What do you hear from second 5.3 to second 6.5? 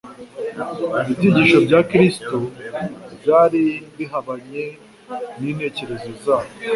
n'intekerezo zabo.